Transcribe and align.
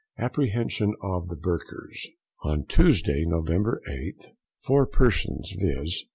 APPREHENSION 0.17 0.95
OF 1.03 1.27
THE 1.29 1.35
BURKERS. 1.35 2.07
On 2.41 2.65
Tuesday, 2.65 3.23
November 3.23 3.83
8th, 3.87 4.29
four 4.63 4.87
persons, 4.87 5.53
viz. 5.59 6.05